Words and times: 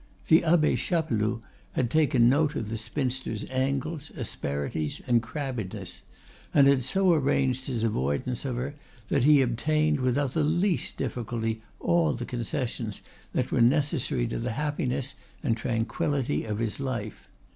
The 0.29 0.43
Abbe 0.43 0.75
Chapeloud 0.77 1.41
had 1.73 1.91
taken 1.91 2.27
note 2.27 2.55
of 2.55 2.69
the 2.69 2.77
spinster's 2.79 3.45
angles, 3.51 4.11
asperities, 4.17 4.99
and 5.05 5.21
crabbedness, 5.21 6.01
and 6.55 6.65
had 6.65 6.83
so 6.83 7.13
arranged 7.13 7.67
his 7.67 7.83
avoidance 7.83 8.43
of 8.43 8.55
her 8.55 8.73
that 9.09 9.25
he 9.25 9.43
obtained 9.43 9.99
without 9.99 10.33
the 10.33 10.43
least 10.43 10.97
difficulty 10.97 11.61
all 11.79 12.13
the 12.13 12.25
concessions 12.25 13.03
that 13.33 13.51
were 13.51 13.61
necessary 13.61 14.25
to 14.25 14.39
the 14.39 14.53
happiness 14.53 15.13
and 15.43 15.55
tranquility 15.55 16.45
of 16.45 16.57
his 16.57 16.79
life. 16.79 17.27